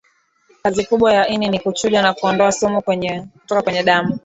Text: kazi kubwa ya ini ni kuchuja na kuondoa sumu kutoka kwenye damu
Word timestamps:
kazi 0.63 0.85
kubwa 0.85 1.13
ya 1.13 1.27
ini 1.27 1.47
ni 1.49 1.59
kuchuja 1.59 2.01
na 2.01 2.13
kuondoa 2.13 2.51
sumu 2.51 2.81
kutoka 2.81 3.61
kwenye 3.61 3.83
damu 3.83 4.19